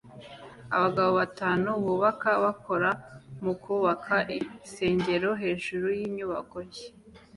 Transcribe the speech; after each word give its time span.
Abagabo 0.75 1.11
batanu 1.19 1.69
bubaka 1.83 2.29
bakora 2.43 2.89
mukubaka 3.43 4.15
igisenge 4.37 5.13
hejuru 5.41 5.85
yinyubako 5.97 6.55
nshya 6.67 6.89